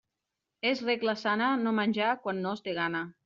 [0.69, 3.03] És regla sana no menjar quan no es té gana.